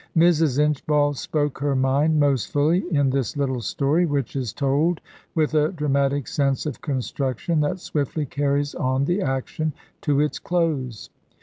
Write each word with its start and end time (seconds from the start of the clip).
Mrs. 0.17 0.57
Inchbald 0.57 1.15
spoke 1.17 1.59
her 1.59 1.75
mind 1.75 2.19
most 2.19 2.47
fully 2.51 2.79
in 2.91 3.11
this 3.11 3.37
little 3.37 3.61
story, 3.61 4.07
which 4.07 4.35
is 4.35 4.51
told 4.51 4.99
with 5.35 5.53
a 5.53 5.71
dramatic 5.73 6.25
sense 6.27 6.65
of 6.65 6.81
construction 6.81 7.59
that 7.59 7.79
swiftly 7.79 8.25
carries 8.25 8.73
on 8.73 9.05
the 9.05 9.21
action 9.21 9.73
to 10.01 10.19
its 10.19 10.39
close. 10.39 11.11